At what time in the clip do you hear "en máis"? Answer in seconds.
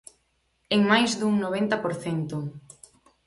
0.75-1.11